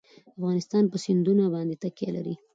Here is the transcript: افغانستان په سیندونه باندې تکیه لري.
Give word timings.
افغانستان 0.31 0.83
په 0.91 0.97
سیندونه 1.05 1.43
باندې 1.53 1.75
تکیه 1.83 2.09
لري. 2.17 2.35